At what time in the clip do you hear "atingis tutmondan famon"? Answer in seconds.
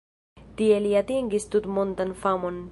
1.01-2.63